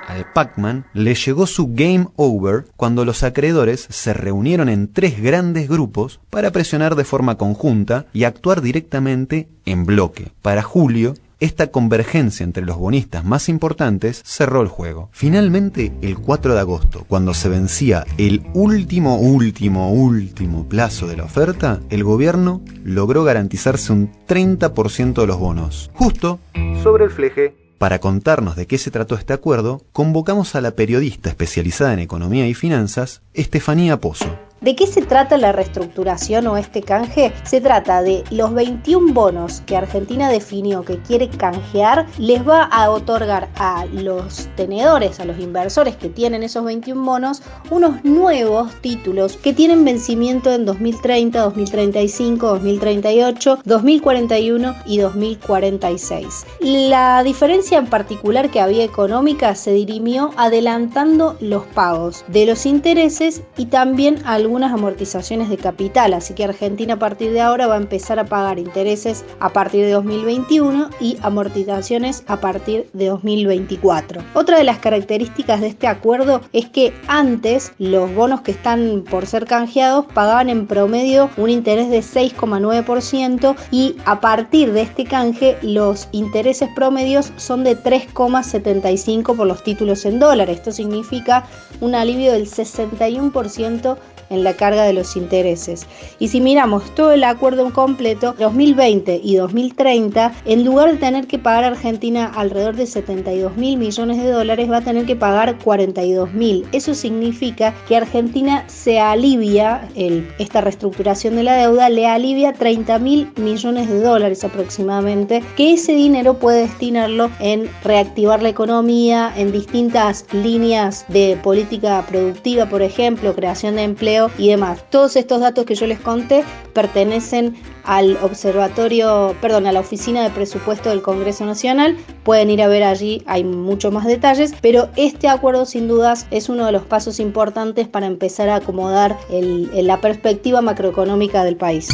[0.08, 5.68] Al Pac-Man le llegó su game over cuando los acreedores se reunieron en tres grandes
[5.68, 10.32] grupos para presionar de forma conjunta y actuar directamente en bloque.
[10.42, 15.08] Para Julio, esta convergencia entre los bonistas más importantes cerró el juego.
[15.10, 21.24] Finalmente, el 4 de agosto, cuando se vencía el último, último, último plazo de la
[21.24, 25.90] oferta, el gobierno logró garantizarse un 30% de los bonos.
[25.94, 26.38] Justo
[26.80, 27.56] sobre el fleje.
[27.78, 32.46] Para contarnos de qué se trató este acuerdo, convocamos a la periodista especializada en economía
[32.46, 34.38] y finanzas, Estefanía Pozo.
[34.62, 37.32] ¿De qué se trata la reestructuración o este canje?
[37.42, 42.88] Se trata de los 21 bonos que Argentina definió que quiere canjear, les va a
[42.90, 49.36] otorgar a los tenedores, a los inversores que tienen esos 21 bonos, unos nuevos títulos
[49.36, 56.46] que tienen vencimiento en 2030, 2035, 2038, 2041 y 2046.
[56.60, 63.42] La diferencia en particular que había económica se dirimió adelantando los pagos de los intereses
[63.56, 64.22] y también
[64.52, 68.26] algunas amortizaciones de capital, así que Argentina a partir de ahora va a empezar a
[68.26, 74.22] pagar intereses a partir de 2021 y amortizaciones a partir de 2024.
[74.34, 79.24] Otra de las características de este acuerdo es que antes los bonos que están por
[79.24, 85.56] ser canjeados pagaban en promedio un interés de 6,9% y a partir de este canje
[85.62, 90.58] los intereses promedios son de 3,75 por los títulos en dólares.
[90.58, 91.46] Esto significa
[91.80, 93.96] un alivio del 61%
[94.32, 95.86] en la carga de los intereses.
[96.18, 101.38] Y si miramos todo el acuerdo completo, 2020 y 2030, en lugar de tener que
[101.38, 105.58] pagar a Argentina alrededor de 72 mil millones de dólares, va a tener que pagar
[105.58, 106.66] 42 mil.
[106.72, 113.30] Eso significa que Argentina se alivia, esta reestructuración de la deuda le alivia 30 mil
[113.36, 120.26] millones de dólares aproximadamente, que ese dinero puede destinarlo en reactivar la economía, en distintas
[120.32, 124.84] líneas de política productiva, por ejemplo, creación de empleo y demás.
[124.90, 130.30] Todos estos datos que yo les conté pertenecen al observatorio, perdón, a la oficina de
[130.30, 131.96] presupuesto del Congreso Nacional.
[132.22, 136.48] Pueden ir a ver allí, hay muchos más detalles, pero este acuerdo sin dudas es
[136.48, 141.88] uno de los pasos importantes para empezar a acomodar la perspectiva macroeconómica del país.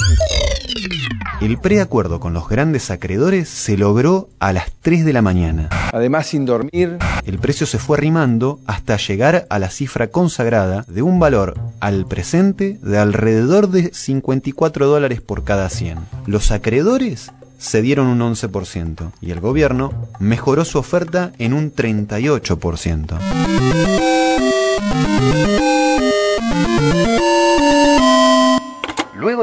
[1.40, 5.68] El preacuerdo con los grandes acreedores se logró a las 3 de la mañana.
[5.92, 11.03] Además, sin dormir, el precio se fue arrimando hasta llegar a la cifra consagrada de
[11.03, 15.98] un valor al presente de alrededor de 54 dólares por cada 100.
[16.27, 23.16] Los acreedores cedieron un 11% y el gobierno mejoró su oferta en un 38%.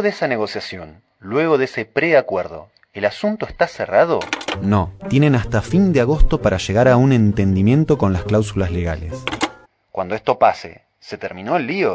[0.06, 4.20] De esa negociación, luego de ese preacuerdo, ¿el asunto está cerrado?
[4.62, 9.14] No, tienen hasta fin de agosto para llegar a un entendimiento con las cláusulas legales.
[9.92, 11.92] Cuando esto pase, ¿se terminó el lío?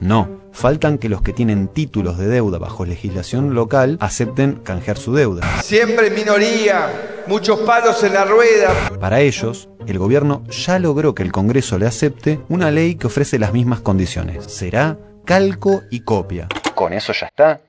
[0.00, 5.14] No, faltan que los que tienen títulos de deuda bajo legislación local acepten canjear su
[5.14, 5.46] deuda.
[5.62, 8.72] Siempre minoría, muchos palos en la rueda.
[8.98, 13.38] Para ellos, el gobierno ya logró que el Congreso le acepte una ley que ofrece
[13.38, 14.46] las mismas condiciones.
[14.46, 16.48] Será calco y copia.
[16.74, 17.60] ¿Con eso ya está?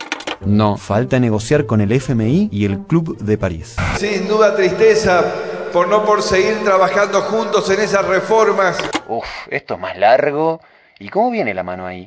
[0.46, 3.76] No, falta negociar con el FMI y el Club de París.
[3.98, 5.24] Sin duda tristeza
[5.72, 8.78] por no por seguir trabajando juntos en esas reformas.
[9.08, 10.60] Uf, esto es más largo.
[11.00, 12.06] ¿Y cómo viene la mano ahí?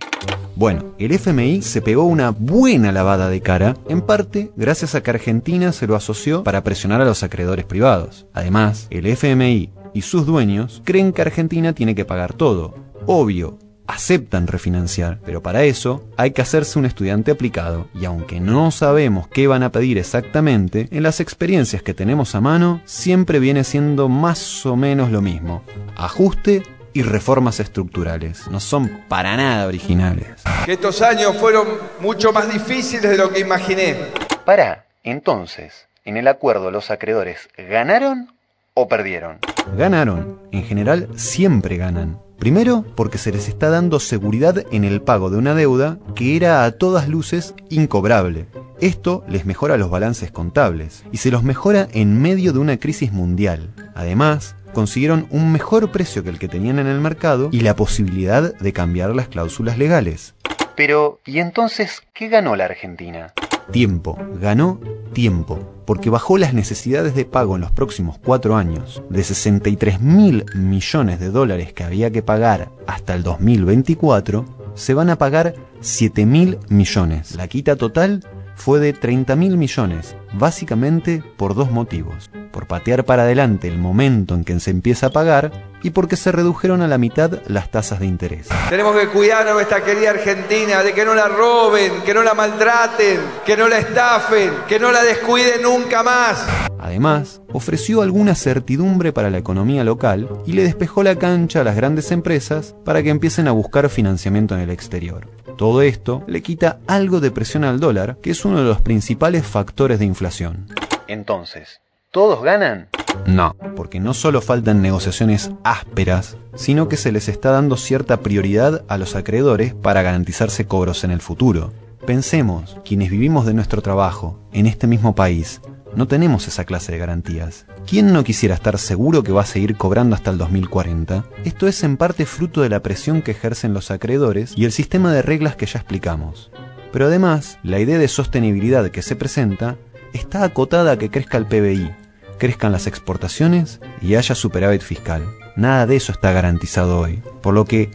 [0.54, 5.10] Bueno, el FMI se pegó una buena lavada de cara, en parte gracias a que
[5.10, 8.26] Argentina se lo asoció para presionar a los acreedores privados.
[8.32, 12.74] Además, el FMI y sus dueños creen que Argentina tiene que pagar todo.
[13.06, 18.70] Obvio, aceptan refinanciar, pero para eso hay que hacerse un estudiante aplicado y aunque no
[18.70, 23.64] sabemos qué van a pedir exactamente, en las experiencias que tenemos a mano siempre viene
[23.64, 25.62] siendo más o menos lo mismo.
[25.96, 28.48] Ajuste y reformas estructurales.
[28.48, 30.28] No son para nada originales.
[30.64, 31.68] Que estos años fueron
[32.00, 33.96] mucho más difíciles de lo que imaginé.
[34.44, 38.32] Para, entonces, en el acuerdo los acreedores ganaron
[38.72, 39.38] o perdieron?
[39.76, 40.38] Ganaron.
[40.52, 42.18] En general siempre ganan.
[42.38, 46.64] Primero, porque se les está dando seguridad en el pago de una deuda que era
[46.64, 48.46] a todas luces incobrable.
[48.80, 53.12] Esto les mejora los balances contables y se los mejora en medio de una crisis
[53.12, 53.70] mundial.
[53.94, 58.54] Además, consiguieron un mejor precio que el que tenían en el mercado y la posibilidad
[58.54, 60.34] de cambiar las cláusulas legales.
[60.76, 63.32] Pero, ¿y entonces qué ganó la Argentina?
[63.70, 64.80] Tiempo, ganó
[65.12, 70.44] tiempo, porque bajó las necesidades de pago en los próximos cuatro años de 63 mil
[70.54, 76.26] millones de dólares que había que pagar hasta el 2024, se van a pagar 7
[76.26, 77.34] mil millones.
[77.34, 78.24] La quita total
[78.56, 82.30] fue de 30 mil millones, básicamente por dos motivos.
[82.52, 85.52] Por patear para adelante el momento en que se empieza a pagar
[85.86, 88.48] y porque se redujeron a la mitad las tasas de interés.
[88.68, 92.34] Tenemos que cuidar a nuestra querida Argentina de que no la roben, que no la
[92.34, 96.44] maltraten, que no la estafen, que no la descuiden nunca más.
[96.80, 101.76] Además, ofreció alguna certidumbre para la economía local y le despejó la cancha a las
[101.76, 105.28] grandes empresas para que empiecen a buscar financiamiento en el exterior.
[105.56, 109.46] Todo esto le quita algo de presión al dólar, que es uno de los principales
[109.46, 110.66] factores de inflación.
[111.06, 111.80] Entonces,
[112.16, 112.88] ¿todos ganan?
[113.26, 118.86] No, porque no solo faltan negociaciones ásperas, sino que se les está dando cierta prioridad
[118.88, 121.74] a los acreedores para garantizarse cobros en el futuro.
[122.06, 125.60] Pensemos, quienes vivimos de nuestro trabajo en este mismo país,
[125.94, 127.66] no tenemos esa clase de garantías.
[127.86, 131.26] ¿Quién no quisiera estar seguro que va a seguir cobrando hasta el 2040?
[131.44, 135.12] Esto es en parte fruto de la presión que ejercen los acreedores y el sistema
[135.12, 136.50] de reglas que ya explicamos.
[136.92, 139.76] Pero además, la idea de sostenibilidad que se presenta
[140.14, 142.05] está acotada a que crezca el PBI,
[142.38, 145.24] crezcan las exportaciones y haya superávit fiscal.
[145.56, 147.22] Nada de eso está garantizado hoy.
[147.42, 147.90] Por lo que,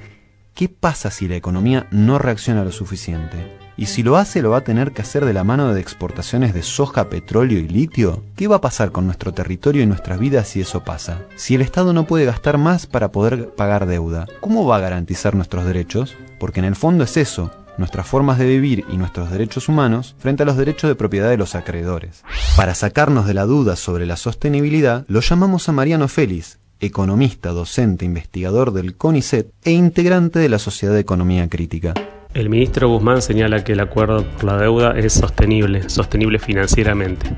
[0.54, 3.60] ¿qué pasa si la economía no reacciona lo suficiente?
[3.78, 6.54] Y si lo hace, lo va a tener que hacer de la mano de exportaciones
[6.54, 8.24] de soja, petróleo y litio.
[8.36, 11.22] ¿Qué va a pasar con nuestro territorio y nuestras vidas si eso pasa?
[11.36, 15.36] Si el Estado no puede gastar más para poder pagar deuda, ¿cómo va a garantizar
[15.36, 16.16] nuestros derechos?
[16.40, 17.52] Porque en el fondo es eso,
[17.82, 21.38] nuestras formas de vivir y nuestros derechos humanos frente a los derechos de propiedad de
[21.38, 22.24] los acreedores.
[22.56, 28.06] Para sacarnos de la duda sobre la sostenibilidad, lo llamamos a Mariano Félix, economista, docente,
[28.06, 31.94] investigador del CONICET e integrante de la Sociedad de Economía Crítica.
[32.34, 37.30] El ministro Guzmán señala que el acuerdo por la deuda es sostenible, sostenible financieramente.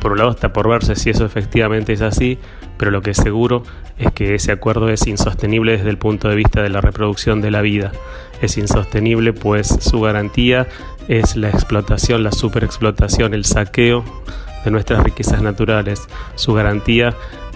[0.00, 2.38] Por un lado está por verse si eso efectivamente es así,
[2.76, 3.62] pero lo que es seguro
[3.98, 7.50] es que ese acuerdo es insostenible desde el punto de vista de la reproducción de
[7.50, 7.92] la vida.
[8.40, 10.66] Es insostenible pues su garantía
[11.08, 14.04] es la explotación, la superexplotación, el saqueo
[14.64, 16.08] de nuestras riquezas naturales.
[16.34, 17.14] Su garantía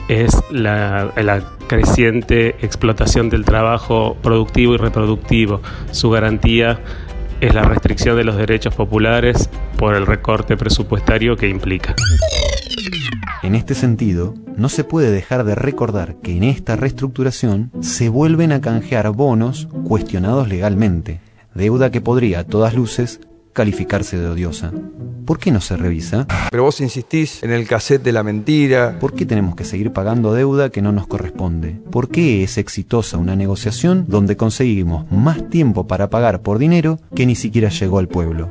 [0.08, 5.60] es la, creciente explotación del trabajo productivo y reproductivo.
[5.90, 6.78] Su garantía
[7.40, 11.96] es la restricción de los derechos populares por el recorte presupuestario que implica.
[13.42, 18.52] En este sentido, no se puede dejar de recordar que en esta reestructuración se vuelven
[18.52, 21.20] a canjear bonos cuestionados legalmente,
[21.54, 23.20] deuda que podría a todas luces
[23.52, 24.72] calificarse de odiosa.
[25.24, 26.26] ¿Por qué no se revisa?
[26.50, 28.98] Pero vos insistís en el cassette de la mentira.
[29.00, 31.80] ¿Por qué tenemos que seguir pagando deuda que no nos corresponde?
[31.90, 37.26] ¿Por qué es exitosa una negociación donde conseguimos más tiempo para pagar por dinero que
[37.26, 38.50] ni siquiera llegó al pueblo?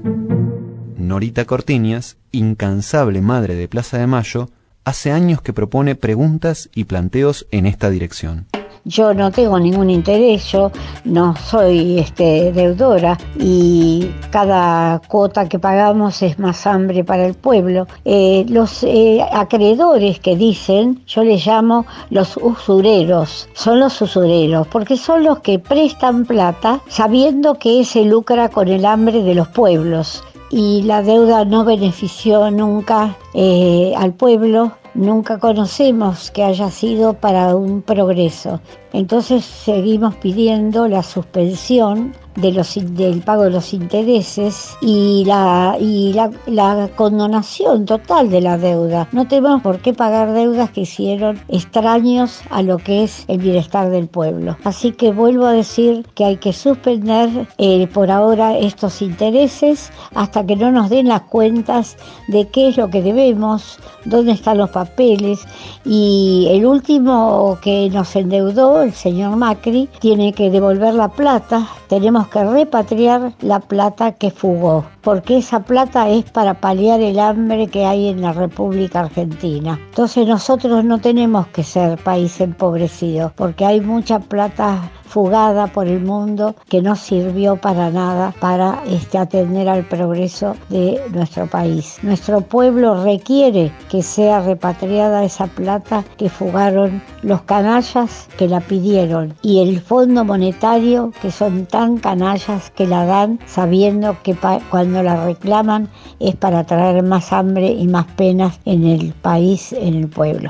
[0.97, 4.49] Norita Cortiñas, incansable madre de Plaza de Mayo,
[4.85, 8.47] hace años que propone preguntas y planteos en esta dirección
[8.85, 10.71] yo no tengo ningún interés, yo
[11.03, 17.87] no soy este, deudora y cada cuota que pagamos es más hambre para el pueblo.
[18.05, 24.97] Eh, los eh, acreedores que dicen, yo les llamo los usureros, son los usureros, porque
[24.97, 30.23] son los que prestan plata sabiendo que se lucra con el hambre de los pueblos
[30.55, 37.57] y la deuda no benefició nunca eh, al pueblo nunca conocemos que haya sido para
[37.57, 38.61] un progreso.
[38.95, 47.85] Entonces seguimos pidiendo la suspensión del pago de los intereses y, la, y la, condonación
[47.85, 49.07] total de la deuda.
[49.11, 53.89] No tenemos por qué pagar deudas que hicieron extraños a lo que es el bienestar
[53.89, 54.57] del pueblo.
[54.63, 60.45] Así que vuelvo a decir que hay que suspender eh, por ahora estos intereses hasta
[60.45, 64.69] que no nos den las cuentas de qué es lo que debemos, dónde están los
[64.69, 65.39] papeles
[65.85, 71.67] y el último que nos endeudó, el señor Macri, tiene que devolver la plata.
[71.87, 77.67] Tenemos que repatriar la plata que fugó, porque esa plata es para paliar el hambre
[77.67, 79.79] que hay en la República Argentina.
[79.89, 86.01] Entonces nosotros no tenemos que ser país empobrecido, porque hay mucha plata fugada por el
[86.01, 91.99] mundo que no sirvió para nada para este, atender al progreso de nuestro país.
[92.01, 99.33] Nuestro pueblo requiere que sea repatriada esa plata que fugaron los canallas que la pidieron
[99.41, 104.35] y el Fondo Monetario que son tan canallas que la dan sabiendo que
[104.69, 105.89] cuando la reclaman
[106.19, 110.49] es para traer más hambre y más penas en el país, en el pueblo.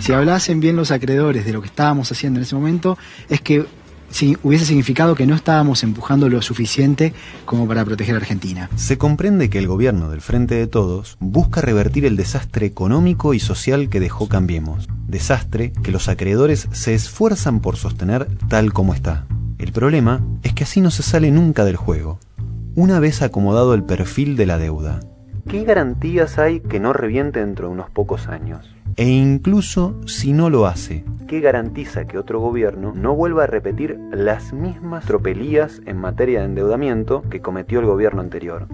[0.00, 2.98] Si hablasen bien los acreedores de lo que estábamos haciendo en ese momento,
[3.28, 3.64] es que
[4.14, 7.12] si hubiese significado que no estábamos empujando lo suficiente
[7.44, 8.70] como para proteger a Argentina.
[8.76, 13.40] Se comprende que el gobierno del Frente de Todos busca revertir el desastre económico y
[13.40, 14.88] social que dejó Cambiemos.
[15.08, 19.26] Desastre que los acreedores se esfuerzan por sostener tal como está.
[19.58, 22.20] El problema es que así no se sale nunca del juego.
[22.76, 24.98] Una vez acomodado el perfil de la deuda,
[25.48, 28.74] ¿qué garantías hay que no reviente dentro de unos pocos años?
[28.96, 34.00] E incluso si no lo hace, ¿qué garantiza que otro gobierno no vuelva a repetir
[34.10, 38.66] las mismas tropelías en materia de endeudamiento que cometió el gobierno anterior?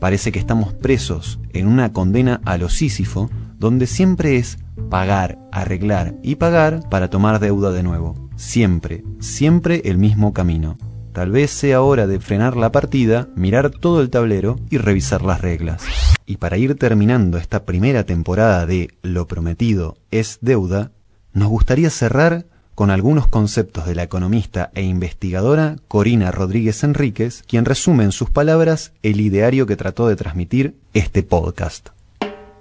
[0.00, 3.28] Parece que estamos presos en una condena a lo Sísifo,
[3.58, 4.56] donde siempre es
[4.88, 8.14] pagar, arreglar y pagar para tomar deuda de nuevo.
[8.34, 10.78] Siempre, siempre el mismo camino.
[11.12, 15.42] Tal vez sea hora de frenar la partida, mirar todo el tablero y revisar las
[15.42, 15.84] reglas.
[16.24, 20.92] y para ir terminando esta primera temporada de Lo prometido es deuda,
[21.34, 27.66] nos gustaría cerrar con algunos conceptos de la economista e investigadora Corina Rodríguez Enríquez, quien
[27.66, 31.90] resume en sus palabras el ideario que trató de transmitir este podcast.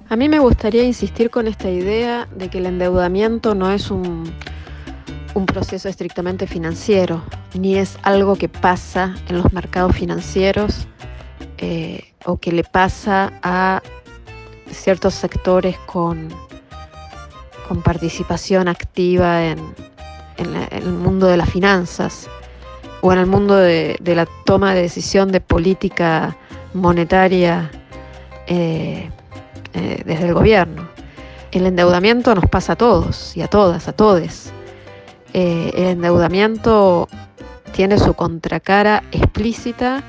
[0.09, 4.23] A mí me gustaría insistir con esta idea de que el endeudamiento no es un,
[5.33, 7.23] un proceso estrictamente financiero,
[7.53, 10.87] ni es algo que pasa en los mercados financieros
[11.57, 13.81] eh, o que le pasa a
[14.71, 16.29] ciertos sectores con,
[17.67, 19.59] con participación activa en,
[20.37, 22.27] el mundo de las finanzas
[23.01, 26.35] o en el mundo de, la toma de decisión de política
[26.73, 27.69] monetaria
[28.47, 29.11] eh,
[29.73, 30.89] eh, desde el gobierno.
[31.51, 34.51] El endeudamiento nos pasa a todos y a todas, a todes.
[35.33, 37.07] El endeudamiento
[37.71, 40.03] tiene su contracara explícita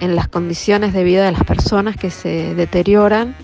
[0.00, 3.34] en las condiciones de vida de las personas que se deterioran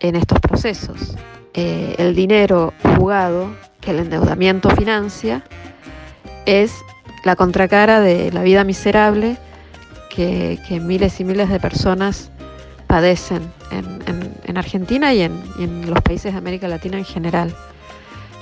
[0.00, 1.16] en estos procesos.
[1.54, 5.42] Eh, el dinero jugado que el endeudamiento financia
[6.46, 6.72] es
[7.24, 9.36] la contracara de la vida miserable
[10.14, 12.30] que, miles y miles de personas
[12.86, 17.54] padecen en, Argentina y en, los países de América Latina en general.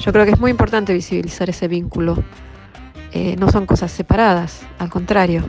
[0.01, 2.23] Yo creo que es muy importante visibilizar ese vínculo.
[3.13, 5.43] Eh, no son cosas separadas, al contrario.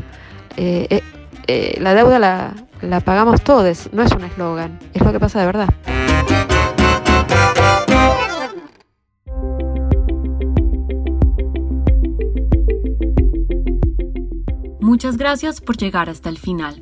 [0.56, 1.02] Eh,
[1.48, 5.40] eh, la deuda la, la pagamos todos, no es un eslogan, es lo que pasa
[5.40, 5.70] de verdad.
[14.80, 16.82] Muchas gracias por llegar hasta el final.